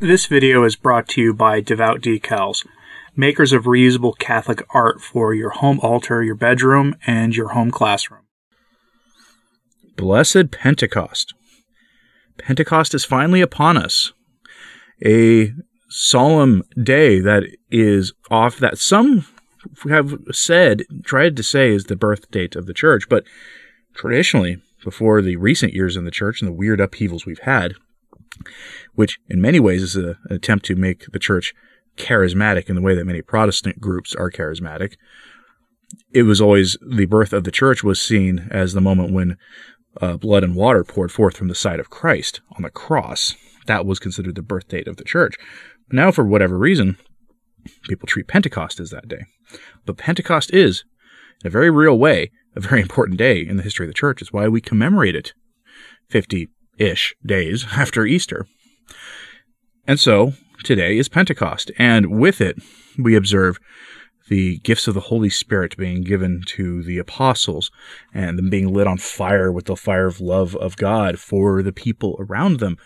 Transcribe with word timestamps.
This 0.00 0.26
video 0.26 0.62
is 0.64 0.76
brought 0.76 1.08
to 1.08 1.22
you 1.22 1.32
by 1.32 1.62
Devout 1.62 2.02
Decals, 2.02 2.66
makers 3.16 3.54
of 3.54 3.64
reusable 3.64 4.12
Catholic 4.18 4.62
art 4.74 5.00
for 5.00 5.32
your 5.32 5.48
home 5.48 5.80
altar, 5.80 6.22
your 6.22 6.34
bedroom, 6.34 6.96
and 7.06 7.34
your 7.34 7.54
home 7.54 7.70
classroom. 7.70 8.20
Blessed 9.96 10.50
Pentecost. 10.50 11.32
Pentecost 12.36 12.92
is 12.92 13.06
finally 13.06 13.40
upon 13.40 13.78
us. 13.78 14.12
A 15.02 15.54
solemn 15.88 16.62
day 16.82 17.18
that 17.20 17.44
is 17.70 18.12
off 18.30 18.58
that 18.58 18.76
some 18.76 19.24
have 19.88 20.18
said, 20.30 20.82
tried 21.04 21.38
to 21.38 21.42
say 21.42 21.70
is 21.70 21.84
the 21.84 21.96
birth 21.96 22.30
date 22.30 22.54
of 22.54 22.66
the 22.66 22.74
church, 22.74 23.08
but 23.08 23.24
traditionally, 23.94 24.58
before 24.84 25.22
the 25.22 25.36
recent 25.36 25.72
years 25.72 25.96
in 25.96 26.04
the 26.04 26.10
church 26.10 26.42
and 26.42 26.48
the 26.48 26.54
weird 26.54 26.82
upheavals 26.82 27.24
we've 27.24 27.38
had, 27.38 27.76
which 28.94 29.18
in 29.28 29.40
many 29.40 29.60
ways 29.60 29.82
is 29.82 29.96
a, 29.96 30.18
an 30.28 30.36
attempt 30.36 30.64
to 30.66 30.76
make 30.76 31.10
the 31.12 31.18
church 31.18 31.54
charismatic 31.96 32.68
in 32.68 32.74
the 32.74 32.82
way 32.82 32.94
that 32.94 33.06
many 33.06 33.22
Protestant 33.22 33.80
groups 33.80 34.14
are 34.14 34.30
charismatic. 34.30 34.96
It 36.12 36.24
was 36.24 36.40
always 36.40 36.76
the 36.86 37.06
birth 37.06 37.32
of 37.32 37.44
the 37.44 37.50
church 37.50 37.82
was 37.82 38.00
seen 38.00 38.48
as 38.50 38.72
the 38.72 38.80
moment 38.80 39.12
when 39.12 39.36
uh, 40.00 40.16
blood 40.16 40.44
and 40.44 40.54
water 40.54 40.84
poured 40.84 41.12
forth 41.12 41.36
from 41.36 41.48
the 41.48 41.54
side 41.54 41.80
of 41.80 41.90
Christ 41.90 42.40
on 42.56 42.62
the 42.62 42.70
cross. 42.70 43.34
That 43.66 43.86
was 43.86 43.98
considered 43.98 44.34
the 44.34 44.42
birth 44.42 44.68
date 44.68 44.88
of 44.88 44.96
the 44.96 45.04
church. 45.04 45.36
Now, 45.90 46.10
for 46.10 46.24
whatever 46.24 46.58
reason, 46.58 46.98
people 47.84 48.06
treat 48.06 48.28
Pentecost 48.28 48.80
as 48.80 48.90
that 48.90 49.08
day. 49.08 49.24
But 49.84 49.96
Pentecost 49.96 50.52
is, 50.52 50.84
in 51.42 51.48
a 51.48 51.50
very 51.50 51.70
real 51.70 51.98
way, 51.98 52.30
a 52.54 52.60
very 52.60 52.80
important 52.82 53.18
day 53.18 53.40
in 53.40 53.56
the 53.56 53.62
history 53.62 53.86
of 53.86 53.90
the 53.90 53.94
church. 53.94 54.20
It's 54.20 54.32
why 54.32 54.48
we 54.48 54.60
commemorate 54.60 55.16
it 55.16 55.32
50 56.08 56.48
ish 56.78 57.14
days 57.24 57.66
after 57.72 58.06
Easter. 58.06 58.46
And 59.86 60.00
so 60.00 60.32
today 60.64 60.98
is 60.98 61.08
Pentecost, 61.08 61.70
and 61.78 62.18
with 62.18 62.40
it, 62.40 62.58
we 62.98 63.14
observe 63.14 63.58
the 64.28 64.58
gifts 64.58 64.88
of 64.88 64.94
the 64.94 65.00
Holy 65.00 65.30
Spirit 65.30 65.76
being 65.76 66.02
given 66.02 66.42
to 66.46 66.82
the 66.82 66.98
apostles 66.98 67.70
and 68.12 68.36
them 68.36 68.50
being 68.50 68.72
lit 68.72 68.86
on 68.86 68.98
fire 68.98 69.52
with 69.52 69.66
the 69.66 69.76
fire 69.76 70.06
of 70.06 70.20
love 70.20 70.56
of 70.56 70.76
God 70.76 71.18
for 71.18 71.62
the 71.62 71.72
people 71.72 72.16
around 72.18 72.58
them 72.58 72.76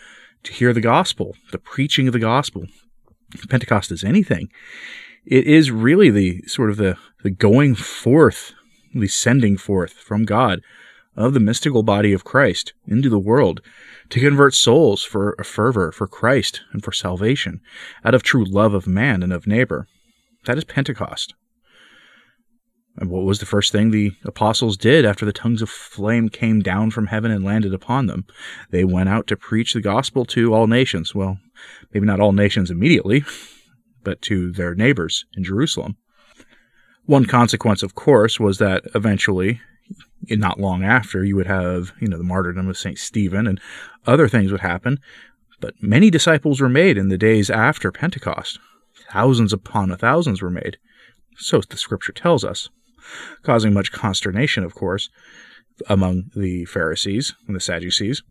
to 0.42 0.52
hear 0.52 0.72
the 0.72 0.80
gospel, 0.80 1.36
the 1.52 1.58
preaching 1.58 2.06
of 2.06 2.12
the 2.12 2.18
gospel. 2.18 2.66
Pentecost 3.48 3.90
is 3.90 4.04
anything. 4.04 4.50
It 5.24 5.46
is 5.46 5.70
really 5.70 6.10
the 6.10 6.42
sort 6.46 6.70
of 6.70 6.76
the, 6.76 6.96
the 7.22 7.30
going 7.30 7.74
forth, 7.74 8.52
the 8.94 9.08
sending 9.08 9.56
forth 9.56 9.92
from 9.92 10.24
God 10.24 10.60
of 11.16 11.34
the 11.34 11.40
mystical 11.40 11.82
body 11.82 12.12
of 12.12 12.24
Christ 12.24 12.72
into 12.86 13.08
the 13.08 13.18
world 13.18 13.60
to 14.10 14.20
convert 14.20 14.54
souls 14.54 15.02
for 15.02 15.34
a 15.38 15.44
fervor 15.44 15.92
for 15.92 16.06
Christ 16.06 16.62
and 16.72 16.82
for 16.82 16.92
salvation 16.92 17.60
out 18.04 18.14
of 18.14 18.22
true 18.22 18.44
love 18.44 18.74
of 18.74 18.86
man 18.86 19.22
and 19.22 19.32
of 19.32 19.46
neighbor. 19.46 19.86
That 20.46 20.58
is 20.58 20.64
Pentecost. 20.64 21.34
And 22.96 23.08
what 23.08 23.24
was 23.24 23.38
the 23.38 23.46
first 23.46 23.72
thing 23.72 23.90
the 23.90 24.12
apostles 24.24 24.76
did 24.76 25.04
after 25.04 25.24
the 25.24 25.32
tongues 25.32 25.62
of 25.62 25.70
flame 25.70 26.28
came 26.28 26.60
down 26.60 26.90
from 26.90 27.06
heaven 27.06 27.30
and 27.30 27.44
landed 27.44 27.72
upon 27.72 28.06
them? 28.06 28.26
They 28.70 28.84
went 28.84 29.08
out 29.08 29.26
to 29.28 29.36
preach 29.36 29.72
the 29.72 29.80
gospel 29.80 30.24
to 30.26 30.52
all 30.52 30.66
nations. 30.66 31.14
Well, 31.14 31.38
maybe 31.92 32.06
not 32.06 32.20
all 32.20 32.32
nations 32.32 32.70
immediately, 32.70 33.24
but 34.02 34.20
to 34.22 34.52
their 34.52 34.74
neighbors 34.74 35.24
in 35.34 35.44
Jerusalem. 35.44 35.96
One 37.06 37.26
consequence, 37.26 37.82
of 37.82 37.94
course, 37.94 38.38
was 38.38 38.58
that 38.58 38.84
eventually 38.94 39.60
not 40.28 40.60
long 40.60 40.84
after, 40.84 41.24
you 41.24 41.36
would 41.36 41.46
have, 41.46 41.92
you 42.00 42.08
know, 42.08 42.18
the 42.18 42.24
martyrdom 42.24 42.68
of 42.68 42.78
St. 42.78 42.98
Stephen 42.98 43.46
and 43.46 43.60
other 44.06 44.28
things 44.28 44.52
would 44.52 44.60
happen. 44.60 44.98
But 45.60 45.74
many 45.80 46.10
disciples 46.10 46.60
were 46.60 46.68
made 46.68 46.96
in 46.96 47.08
the 47.08 47.18
days 47.18 47.50
after 47.50 47.92
Pentecost. 47.92 48.58
Thousands 49.12 49.52
upon 49.52 49.94
thousands 49.96 50.40
were 50.40 50.50
made. 50.50 50.78
So 51.36 51.60
the 51.60 51.76
scripture 51.76 52.12
tells 52.12 52.44
us, 52.44 52.68
causing 53.42 53.72
much 53.72 53.92
consternation, 53.92 54.64
of 54.64 54.74
course, 54.74 55.08
among 55.88 56.30
the 56.34 56.64
Pharisees 56.66 57.34
and 57.46 57.56
the 57.56 57.60
Sadducees, 57.60 58.22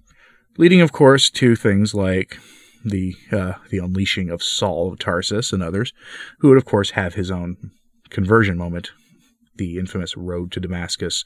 leading, 0.58 0.82
of 0.82 0.92
course, 0.92 1.30
to 1.32 1.56
things 1.56 1.94
like 1.94 2.38
the 2.86 3.16
uh, 3.32 3.54
the 3.70 3.80
unleashing 3.80 4.30
of 4.30 4.44
Saul 4.44 4.92
of 4.92 5.00
Tarsus 5.00 5.52
and 5.52 5.62
others, 5.62 5.94
who 6.40 6.50
would, 6.50 6.58
of 6.58 6.66
course, 6.66 6.92
have 6.92 7.16
his 7.16 7.30
own 7.30 7.72
conversion 8.10 8.58
moment, 8.58 8.92
the 9.60 9.78
infamous 9.78 10.18
road 10.18 10.52
to 10.54 10.60
Damascus 10.60 11.24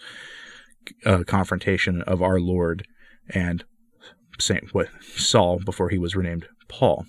uh, 1.06 1.24
confrontation 1.26 2.02
of 2.02 2.22
our 2.22 2.40
Lord 2.40 2.86
and 3.30 3.64
Saint 4.40 4.74
what 4.74 4.90
Saul 5.02 5.60
before 5.60 5.90
he 5.90 5.98
was 5.98 6.16
renamed 6.16 6.48
Paul. 6.68 7.06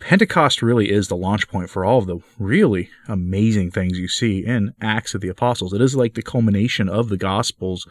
Pentecost 0.00 0.62
really 0.62 0.90
is 0.90 1.08
the 1.08 1.16
launch 1.16 1.46
point 1.46 1.68
for 1.68 1.84
all 1.84 1.98
of 1.98 2.06
the 2.06 2.18
really 2.38 2.88
amazing 3.06 3.70
things 3.70 3.98
you 3.98 4.08
see 4.08 4.44
in 4.44 4.72
Acts 4.80 5.14
of 5.14 5.20
the 5.20 5.28
Apostles. 5.28 5.74
It 5.74 5.82
is 5.82 5.94
like 5.94 6.14
the 6.14 6.22
culmination 6.22 6.88
of 6.88 7.10
the 7.10 7.18
Gospels 7.18 7.86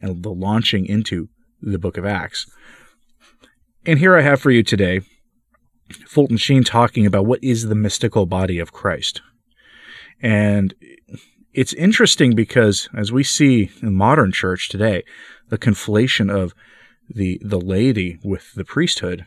and 0.00 0.22
the 0.22 0.32
launching 0.32 0.86
into 0.86 1.28
the 1.60 1.78
book 1.78 1.98
of 1.98 2.06
Acts. 2.06 2.50
And 3.84 3.98
here 3.98 4.16
I 4.16 4.22
have 4.22 4.40
for 4.40 4.50
you 4.50 4.62
today 4.62 5.02
Fulton 6.06 6.38
Sheen 6.38 6.64
talking 6.64 7.06
about 7.06 7.26
what 7.26 7.44
is 7.44 7.68
the 7.68 7.74
mystical 7.74 8.26
body 8.26 8.58
of 8.58 8.72
Christ. 8.72 9.20
And 10.20 10.74
it's 11.52 11.72
interesting 11.72 12.34
because 12.34 12.88
as 12.94 13.12
we 13.12 13.22
see 13.24 13.70
in 13.82 13.94
modern 13.94 14.32
church 14.32 14.68
today, 14.68 15.04
the 15.48 15.58
conflation 15.58 16.30
of 16.30 16.54
the 17.08 17.40
the 17.42 17.60
laity 17.60 18.18
with 18.24 18.52
the 18.54 18.64
priesthood, 18.64 19.26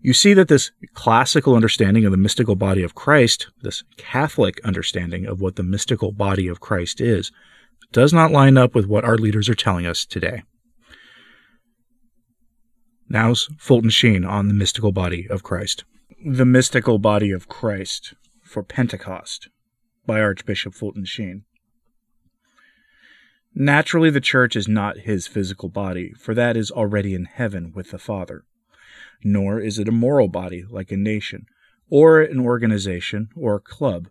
you 0.00 0.12
see 0.12 0.34
that 0.34 0.48
this 0.48 0.70
classical 0.94 1.54
understanding 1.54 2.04
of 2.04 2.10
the 2.10 2.18
mystical 2.18 2.56
body 2.56 2.82
of 2.82 2.94
Christ, 2.94 3.48
this 3.62 3.84
Catholic 3.96 4.60
understanding 4.64 5.26
of 5.26 5.40
what 5.40 5.56
the 5.56 5.62
mystical 5.62 6.12
body 6.12 6.48
of 6.48 6.60
Christ 6.60 7.00
is, 7.00 7.30
does 7.92 8.12
not 8.12 8.32
line 8.32 8.56
up 8.56 8.74
with 8.74 8.86
what 8.86 9.04
our 9.04 9.16
leaders 9.16 9.48
are 9.48 9.54
telling 9.54 9.86
us 9.86 10.04
today. 10.04 10.42
Now's 13.08 13.48
Fulton 13.58 13.90
Sheen 13.90 14.24
on 14.24 14.48
the 14.48 14.54
mystical 14.54 14.92
body 14.92 15.26
of 15.28 15.42
Christ. 15.42 15.84
The 16.24 16.44
mystical 16.44 16.98
body 16.98 17.32
of 17.32 17.48
Christ 17.48 18.14
for 18.42 18.62
Pentecost 18.62 19.48
by 20.06 20.20
Archbishop 20.20 20.74
Fulton 20.74 21.04
Sheen. 21.04 21.44
Naturally, 23.54 24.10
the 24.10 24.20
church 24.20 24.54
is 24.54 24.68
not 24.68 24.98
his 24.98 25.26
physical 25.26 25.68
body, 25.68 26.12
for 26.12 26.34
that 26.34 26.56
is 26.56 26.70
already 26.70 27.14
in 27.14 27.24
heaven 27.24 27.72
with 27.74 27.90
the 27.90 27.98
Father. 27.98 28.44
Nor 29.24 29.60
is 29.60 29.78
it 29.78 29.88
a 29.88 29.92
moral 29.92 30.28
body 30.28 30.64
like 30.68 30.92
a 30.92 30.96
nation, 30.96 31.46
or 31.88 32.20
an 32.20 32.38
organization, 32.40 33.28
or 33.36 33.56
a 33.56 33.60
club, 33.60 34.08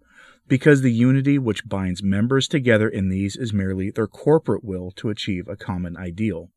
because 0.47 0.81
the 0.81 0.91
unity 0.91 1.39
which 1.39 1.69
binds 1.69 2.03
members 2.03 2.47
together 2.47 2.89
in 2.89 3.09
these 3.09 3.35
is 3.35 3.53
merely 3.53 3.91
their 3.91 4.07
corporate 4.07 4.63
will 4.63 4.91
to 4.91 5.09
achieve 5.09 5.47
a 5.47 5.55
common 5.55 5.95
ideal. 5.95 6.51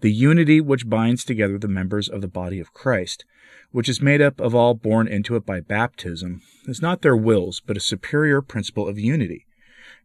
The 0.00 0.12
unity 0.12 0.60
which 0.60 0.88
binds 0.88 1.24
together 1.24 1.58
the 1.58 1.68
members 1.68 2.08
of 2.08 2.20
the 2.20 2.28
body 2.28 2.60
of 2.60 2.72
Christ 2.72 3.24
which 3.70 3.88
is 3.88 4.00
made 4.00 4.20
up 4.20 4.40
of 4.40 4.54
all 4.54 4.74
born 4.74 5.06
into 5.06 5.36
it 5.36 5.44
by 5.44 5.60
baptism, 5.60 6.40
is 6.66 6.80
not 6.80 7.02
their 7.02 7.16
wills, 7.16 7.60
but 7.60 7.76
a 7.76 7.80
superior 7.80 8.40
principle 8.40 8.88
of 8.88 8.98
unity, 8.98 9.46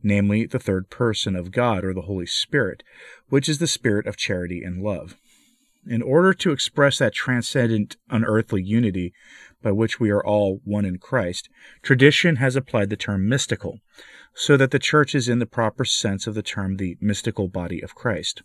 namely 0.01 0.45
the 0.45 0.59
third 0.59 0.89
person 0.89 1.35
of 1.35 1.51
God 1.51 1.85
or 1.85 1.93
the 1.93 2.01
Holy 2.01 2.25
Spirit, 2.25 2.83
which 3.29 3.47
is 3.47 3.59
the 3.59 3.67
spirit 3.67 4.05
of 4.05 4.17
charity 4.17 4.63
and 4.63 4.81
love. 4.81 5.17
In 5.85 6.01
order 6.01 6.33
to 6.33 6.51
express 6.51 6.99
that 6.99 7.13
transcendent, 7.13 7.97
unearthly 8.09 8.63
unity 8.63 9.13
by 9.61 9.71
which 9.71 9.99
we 9.99 10.09
are 10.09 10.25
all 10.25 10.61
one 10.63 10.85
in 10.85 10.97
Christ, 10.97 11.49
tradition 11.81 12.37
has 12.37 12.55
applied 12.55 12.89
the 12.89 12.97
term 12.97 13.27
mystical, 13.27 13.79
so 14.33 14.57
that 14.57 14.71
the 14.71 14.79
Church 14.79 15.13
is 15.13 15.29
in 15.29 15.39
the 15.39 15.45
proper 15.45 15.85
sense 15.85 16.25
of 16.25 16.35
the 16.35 16.41
term 16.41 16.77
the 16.77 16.97
mystical 16.99 17.47
body 17.47 17.81
of 17.81 17.95
Christ. 17.95 18.43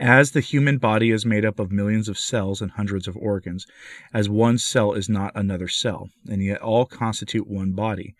As 0.00 0.30
the 0.30 0.40
human 0.40 0.78
body 0.78 1.10
is 1.10 1.26
made 1.26 1.44
up 1.44 1.58
of 1.58 1.72
millions 1.72 2.08
of 2.08 2.18
cells 2.18 2.62
and 2.62 2.70
hundreds 2.70 3.08
of 3.08 3.16
organs, 3.16 3.66
as 4.14 4.28
one 4.28 4.56
cell 4.56 4.92
is 4.92 5.08
not 5.08 5.32
another 5.34 5.66
cell, 5.66 6.10
and 6.28 6.40
yet 6.42 6.62
all 6.62 6.86
constitute 6.86 7.48
one 7.48 7.72
body, 7.72 8.14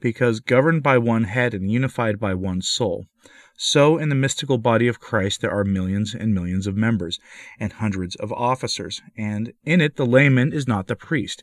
because 0.00 0.40
governed 0.40 0.82
by 0.82 0.98
one 0.98 1.24
head 1.24 1.54
and 1.54 1.70
unified 1.70 2.20
by 2.20 2.34
one 2.34 2.60
soul, 2.60 3.06
so 3.56 3.96
in 3.96 4.10
the 4.10 4.14
mystical 4.14 4.58
body 4.58 4.86
of 4.86 5.00
Christ 5.00 5.40
there 5.40 5.50
are 5.50 5.64
millions 5.64 6.14
and 6.14 6.34
millions 6.34 6.66
of 6.66 6.76
members, 6.76 7.18
and 7.58 7.72
hundreds 7.72 8.16
of 8.16 8.30
officers, 8.30 9.00
and 9.16 9.54
in 9.64 9.80
it 9.80 9.96
the 9.96 10.04
layman 10.04 10.52
is 10.52 10.68
not 10.68 10.88
the 10.88 10.96
priest, 10.96 11.42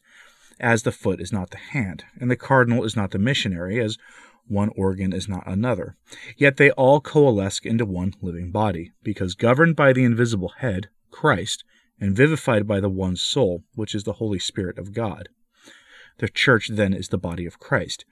as 0.59 0.83
the 0.83 0.91
foot 0.91 1.19
is 1.19 1.33
not 1.33 1.49
the 1.49 1.57
hand, 1.57 2.03
and 2.19 2.29
the 2.29 2.35
cardinal 2.35 2.83
is 2.83 2.95
not 2.95 3.09
the 3.09 3.17
missionary, 3.17 3.79
as 3.79 3.97
one 4.51 4.69
organ 4.75 5.13
is 5.13 5.27
not 5.27 5.47
another. 5.47 5.95
Yet 6.37 6.57
they 6.57 6.71
all 6.71 6.99
coalesce 6.99 7.59
into 7.63 7.85
one 7.85 8.13
living 8.21 8.51
body, 8.51 8.91
because 9.01 9.33
governed 9.33 9.75
by 9.75 9.93
the 9.93 10.03
invisible 10.03 10.53
head, 10.57 10.89
Christ, 11.09 11.63
and 11.99 12.15
vivified 12.15 12.67
by 12.67 12.79
the 12.79 12.89
one 12.89 13.15
soul, 13.15 13.63
which 13.75 13.95
is 13.95 14.03
the 14.03 14.13
Holy 14.13 14.39
Spirit 14.39 14.77
of 14.77 14.93
God. 14.93 15.29
The 16.17 16.27
church 16.29 16.69
then 16.69 16.93
is 16.93 17.07
the 17.07 17.17
body 17.17 17.45
of 17.45 17.59
Christ. 17.59 18.05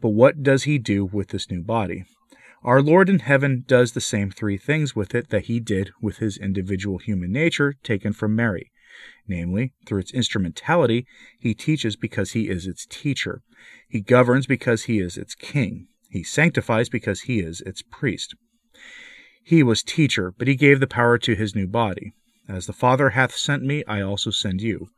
But 0.00 0.10
what 0.10 0.42
does 0.42 0.64
he 0.64 0.78
do 0.78 1.04
with 1.04 1.28
this 1.28 1.50
new 1.50 1.62
body? 1.62 2.04
Our 2.62 2.82
Lord 2.82 3.08
in 3.08 3.20
heaven 3.20 3.64
does 3.66 3.92
the 3.92 4.00
same 4.00 4.30
three 4.30 4.58
things 4.58 4.94
with 4.94 5.14
it 5.14 5.30
that 5.30 5.46
he 5.46 5.60
did 5.60 5.90
with 6.00 6.18
his 6.18 6.36
individual 6.36 6.98
human 6.98 7.32
nature 7.32 7.74
taken 7.82 8.12
from 8.12 8.34
Mary. 8.36 8.70
Namely, 9.28 9.72
through 9.86 10.00
its 10.00 10.12
instrumentality, 10.12 11.06
he 11.38 11.54
teaches 11.54 11.96
because 11.96 12.32
he 12.32 12.48
is 12.48 12.66
its 12.66 12.86
teacher. 12.86 13.42
He 13.88 14.00
governs 14.00 14.46
because 14.46 14.84
he 14.84 15.00
is 15.00 15.16
its 15.16 15.34
king. 15.34 15.88
He 16.08 16.22
sanctifies 16.22 16.88
because 16.88 17.22
he 17.22 17.40
is 17.40 17.60
its 17.60 17.82
priest. 17.82 18.34
He 19.42 19.62
was 19.62 19.82
teacher, 19.82 20.32
but 20.36 20.48
he 20.48 20.56
gave 20.56 20.80
the 20.80 20.86
power 20.86 21.18
to 21.18 21.34
his 21.34 21.54
new 21.54 21.66
body. 21.66 22.12
As 22.48 22.66
the 22.66 22.72
Father 22.72 23.10
hath 23.10 23.34
sent 23.34 23.62
me, 23.62 23.84
I 23.86 24.00
also 24.00 24.30
send 24.30 24.62
you. 24.62 24.88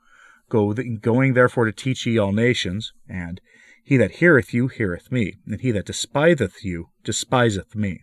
Go, 0.49 0.73
going 0.73 1.35
therefore 1.35 1.67
to 1.67 1.73
teach 1.73 2.07
ye 2.07 2.19
all 2.19 2.33
nations, 2.33 2.93
and 3.09 3.41
he 3.85 3.97
that 3.97 4.17
heareth 4.17 4.53
you 4.53 4.69
heareth 4.69 5.11
me, 5.11 5.35
and 5.47 5.61
he 5.61 5.71
that 5.71 5.87
despiseth 5.87 6.65
you 6.65 6.91
despiseth 7.05 7.75
me. 7.75 8.03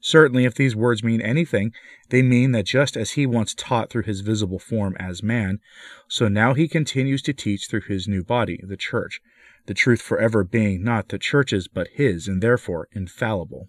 Certainly, 0.00 0.46
if 0.46 0.54
these 0.54 0.74
words 0.74 1.04
mean 1.04 1.20
anything, 1.20 1.72
they 2.08 2.22
mean 2.22 2.52
that 2.52 2.64
just 2.64 2.96
as 2.96 3.12
he 3.12 3.26
once 3.26 3.54
taught 3.54 3.90
through 3.90 4.04
his 4.04 4.22
visible 4.22 4.58
form 4.58 4.96
as 4.98 5.22
man, 5.22 5.60
so 6.08 6.26
now 6.26 6.54
he 6.54 6.68
continues 6.68 7.20
to 7.22 7.34
teach 7.34 7.68
through 7.68 7.82
his 7.82 8.08
new 8.08 8.24
body, 8.24 8.58
the 8.62 8.78
church, 8.78 9.20
the 9.66 9.74
truth 9.74 10.00
forever 10.00 10.42
being 10.42 10.82
not 10.82 11.08
the 11.10 11.18
church's 11.18 11.68
but 11.68 11.88
his, 11.92 12.26
and 12.26 12.42
therefore 12.42 12.88
infallible. 12.92 13.68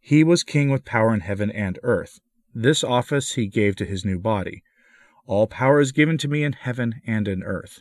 He 0.00 0.22
was 0.22 0.44
king 0.44 0.68
with 0.68 0.84
power 0.84 1.14
in 1.14 1.20
heaven 1.20 1.50
and 1.50 1.78
earth. 1.82 2.20
This 2.54 2.84
office 2.84 3.32
he 3.32 3.46
gave 3.46 3.74
to 3.76 3.86
his 3.86 4.04
new 4.04 4.18
body. 4.18 4.62
All 5.26 5.46
power 5.46 5.80
is 5.80 5.92
given 5.92 6.18
to 6.18 6.28
me 6.28 6.44
in 6.44 6.52
heaven 6.52 7.00
and 7.06 7.26
in 7.26 7.42
earth. 7.42 7.80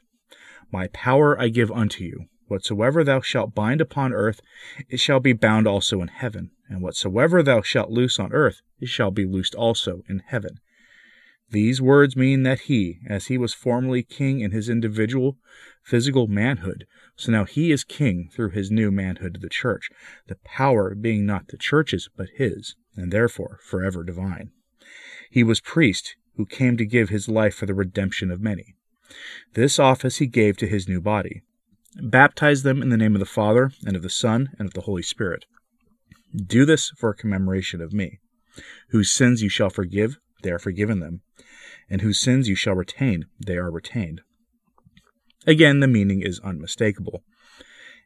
My 0.71 0.87
power 0.87 1.39
I 1.39 1.49
give 1.49 1.69
unto 1.69 2.05
you. 2.05 2.27
Whatsoever 2.47 3.03
thou 3.03 3.21
shalt 3.21 3.55
bind 3.55 3.81
upon 3.81 4.13
earth, 4.13 4.41
it 4.89 4.99
shall 4.99 5.19
be 5.19 5.33
bound 5.33 5.67
also 5.67 6.01
in 6.01 6.09
heaven 6.09 6.51
and 6.73 6.81
whatsoever 6.81 7.43
thou 7.43 7.61
shalt 7.61 7.91
loose 7.91 8.19
on 8.19 8.33
earth, 8.33 8.61
it 8.79 8.89
shall 8.89 9.11
be 9.11 9.25
loosed 9.25 9.53
also 9.53 10.03
in 10.09 10.23
heaven. 10.25 10.59
These 11.49 11.81
words 11.81 12.15
mean 12.15 12.41
that 12.43 12.61
he, 12.61 12.99
as 13.07 13.27
he 13.27 13.37
was 13.37 13.53
formerly 13.53 14.01
king 14.01 14.39
in 14.39 14.51
his 14.51 14.69
individual 14.69 15.37
physical 15.83 16.27
manhood, 16.27 16.87
so 17.15 17.31
now 17.31 17.45
he 17.45 17.71
is 17.71 17.83
king 17.83 18.29
through 18.33 18.49
his 18.51 18.71
new 18.71 18.89
manhood, 18.89 19.37
the 19.41 19.49
church, 19.49 19.89
the 20.27 20.37
power 20.43 20.95
being 20.95 21.25
not 21.27 21.49
the 21.49 21.57
church's 21.57 22.09
but 22.17 22.29
his, 22.37 22.75
and 22.95 23.11
therefore 23.11 23.59
forever 23.61 24.03
divine. 24.03 24.49
He 25.29 25.43
was 25.43 25.59
priest 25.59 26.15
who 26.37 26.45
came 26.47 26.75
to 26.77 26.85
give 26.85 27.09
his 27.09 27.29
life 27.29 27.53
for 27.53 27.67
the 27.67 27.75
redemption 27.75 28.31
of 28.31 28.41
many. 28.41 28.73
This 29.53 29.77
office 29.77 30.17
he 30.17 30.25
gave 30.25 30.57
to 30.57 30.67
his 30.67 30.87
new 30.87 31.01
body. 31.01 31.43
Baptize 32.01 32.63
them 32.63 32.81
in 32.81 32.89
the 32.89 32.97
name 32.97 33.13
of 33.13 33.19
the 33.19 33.25
Father, 33.25 33.71
and 33.85 33.95
of 33.95 34.01
the 34.01 34.09
Son, 34.09 34.49
and 34.57 34.67
of 34.67 34.73
the 34.73 34.81
Holy 34.81 35.03
Spirit. 35.03 35.45
Do 36.35 36.65
this 36.65 36.89
for 36.97 37.11
a 37.11 37.15
commemoration 37.15 37.81
of 37.81 37.93
me. 37.93 38.19
Whose 38.89 39.11
sins 39.11 39.43
you 39.43 39.49
shall 39.49 39.69
forgive, 39.69 40.17
they 40.41 40.51
are 40.51 40.59
forgiven 40.59 40.99
them. 40.99 41.21
And 41.89 42.01
whose 42.01 42.19
sins 42.19 42.47
you 42.47 42.55
shall 42.55 42.73
retain, 42.73 43.25
they 43.39 43.57
are 43.57 43.69
retained. 43.69 44.21
Again, 45.45 45.81
the 45.81 45.87
meaning 45.87 46.21
is 46.21 46.39
unmistakable. 46.39 47.23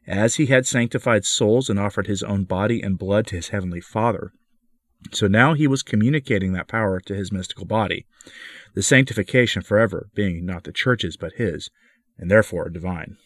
As 0.06 0.36
he 0.36 0.46
had 0.46 0.66
sanctified 0.66 1.24
souls 1.24 1.70
and 1.70 1.78
offered 1.78 2.06
his 2.06 2.22
own 2.22 2.44
body 2.44 2.82
and 2.82 2.98
blood 2.98 3.26
to 3.28 3.36
his 3.36 3.48
heavenly 3.48 3.80
Father, 3.80 4.32
so 5.12 5.28
now 5.28 5.54
he 5.54 5.66
was 5.66 5.82
communicating 5.82 6.52
that 6.52 6.68
power 6.68 7.00
to 7.00 7.14
his 7.14 7.30
mystical 7.30 7.64
body, 7.64 8.06
the 8.74 8.82
sanctification 8.82 9.62
forever 9.62 10.08
being 10.14 10.44
not 10.44 10.64
the 10.64 10.72
church's 10.72 11.16
but 11.16 11.34
his, 11.34 11.70
and 12.18 12.30
therefore 12.30 12.68
divine. 12.68 13.16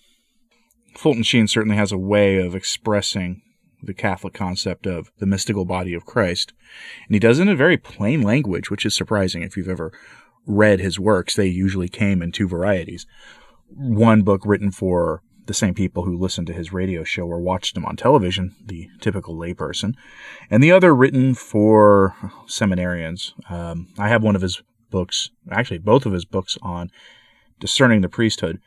Fulton 0.94 1.22
Sheen 1.22 1.48
certainly 1.48 1.76
has 1.76 1.92
a 1.92 1.98
way 1.98 2.38
of 2.38 2.54
expressing 2.54 3.42
the 3.82 3.94
Catholic 3.94 4.34
concept 4.34 4.86
of 4.86 5.10
the 5.18 5.26
mystical 5.26 5.64
body 5.64 5.94
of 5.94 6.06
Christ. 6.06 6.52
And 7.06 7.14
he 7.14 7.18
does 7.18 7.38
it 7.38 7.42
in 7.42 7.48
a 7.48 7.56
very 7.56 7.76
plain 7.76 8.22
language, 8.22 8.70
which 8.70 8.86
is 8.86 8.94
surprising 8.94 9.42
if 9.42 9.56
you've 9.56 9.68
ever 9.68 9.92
read 10.46 10.80
his 10.80 10.98
works. 10.98 11.34
They 11.34 11.46
usually 11.46 11.88
came 11.88 12.22
in 12.22 12.32
two 12.32 12.48
varieties. 12.48 13.06
One 13.68 14.22
book 14.22 14.42
written 14.44 14.70
for 14.70 15.22
the 15.46 15.54
same 15.54 15.74
people 15.74 16.04
who 16.04 16.16
listened 16.16 16.46
to 16.46 16.52
his 16.52 16.72
radio 16.72 17.02
show 17.02 17.24
or 17.24 17.40
watched 17.40 17.76
him 17.76 17.84
on 17.84 17.96
television, 17.96 18.54
the 18.64 18.88
typical 19.00 19.34
layperson, 19.34 19.94
and 20.50 20.62
the 20.62 20.70
other 20.70 20.94
written 20.94 21.34
for 21.34 22.14
seminarians. 22.46 23.32
Um, 23.50 23.88
I 23.98 24.08
have 24.08 24.22
one 24.22 24.36
of 24.36 24.42
his 24.42 24.62
books, 24.90 25.30
actually, 25.50 25.78
both 25.78 26.06
of 26.06 26.12
his 26.12 26.24
books 26.24 26.56
on 26.62 26.90
discerning 27.58 28.02
the 28.02 28.08
priesthood 28.08 28.60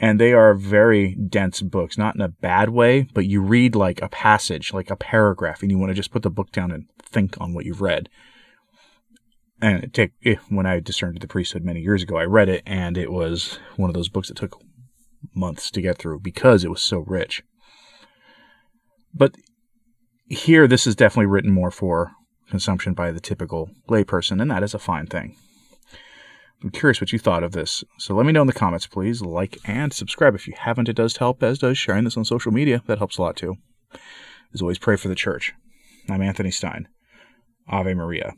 and 0.00 0.18
they 0.18 0.32
are 0.32 0.54
very 0.54 1.14
dense 1.14 1.60
books, 1.60 1.98
not 1.98 2.14
in 2.14 2.22
a 2.22 2.28
bad 2.28 2.70
way, 2.70 3.02
but 3.12 3.26
you 3.26 3.42
read 3.42 3.76
like 3.76 4.00
a 4.00 4.08
passage, 4.08 4.72
like 4.72 4.90
a 4.90 4.96
paragraph, 4.96 5.60
and 5.60 5.70
you 5.70 5.78
want 5.78 5.90
to 5.90 5.94
just 5.94 6.10
put 6.10 6.22
the 6.22 6.30
book 6.30 6.50
down 6.52 6.72
and 6.72 6.86
think 7.02 7.38
on 7.38 7.52
what 7.52 7.66
you've 7.66 7.82
read. 7.82 8.08
And 9.60 9.84
it 9.84 9.92
take 9.92 10.12
eh, 10.24 10.36
when 10.48 10.64
I 10.64 10.80
discerned 10.80 11.20
the 11.20 11.28
priesthood 11.28 11.62
many 11.62 11.80
years 11.80 12.02
ago, 12.02 12.16
I 12.16 12.24
read 12.24 12.48
it, 12.48 12.62
and 12.64 12.96
it 12.96 13.12
was 13.12 13.58
one 13.76 13.90
of 13.90 13.94
those 13.94 14.08
books 14.08 14.28
that 14.28 14.38
took 14.38 14.58
months 15.34 15.70
to 15.70 15.82
get 15.82 15.98
through 15.98 16.20
because 16.20 16.64
it 16.64 16.70
was 16.70 16.80
so 16.80 17.00
rich. 17.00 17.42
But 19.12 19.34
here, 20.26 20.66
this 20.66 20.86
is 20.86 20.96
definitely 20.96 21.26
written 21.26 21.52
more 21.52 21.70
for 21.70 22.12
consumption 22.48 22.94
by 22.94 23.10
the 23.10 23.20
typical 23.20 23.70
layperson, 23.86 24.40
and 24.40 24.50
that 24.50 24.62
is 24.62 24.72
a 24.72 24.78
fine 24.78 25.06
thing. 25.06 25.36
I'm 26.62 26.70
curious 26.70 27.00
what 27.00 27.12
you 27.12 27.18
thought 27.18 27.42
of 27.42 27.52
this. 27.52 27.82
So 27.98 28.14
let 28.14 28.26
me 28.26 28.32
know 28.32 28.42
in 28.42 28.46
the 28.46 28.52
comments, 28.52 28.86
please. 28.86 29.22
Like 29.22 29.58
and 29.64 29.92
subscribe 29.92 30.34
if 30.34 30.46
you 30.46 30.54
haven't. 30.56 30.88
It 30.88 30.96
does 30.96 31.16
help, 31.16 31.42
as 31.42 31.58
does 31.58 31.78
sharing 31.78 32.04
this 32.04 32.16
on 32.16 32.24
social 32.24 32.52
media. 32.52 32.82
That 32.86 32.98
helps 32.98 33.18
a 33.18 33.22
lot 33.22 33.36
too. 33.36 33.56
As 34.52 34.60
always, 34.60 34.78
pray 34.78 34.96
for 34.96 35.08
the 35.08 35.14
church. 35.14 35.54
I'm 36.08 36.22
Anthony 36.22 36.50
Stine. 36.50 36.88
Ave 37.68 37.94
Maria. 37.94 38.34